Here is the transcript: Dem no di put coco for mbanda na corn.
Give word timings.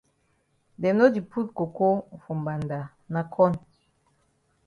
Dem 0.81 0.95
no 0.97 1.05
di 1.13 1.21
put 1.31 1.47
coco 1.57 1.89
for 2.21 2.35
mbanda 2.39 2.79
na 3.13 3.21
corn. 3.33 3.53